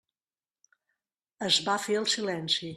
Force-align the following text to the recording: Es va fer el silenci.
Es 1.51 1.61
va 1.69 1.79
fer 1.87 2.01
el 2.03 2.13
silenci. 2.19 2.69